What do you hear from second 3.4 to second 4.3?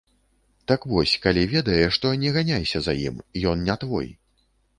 ён не твой.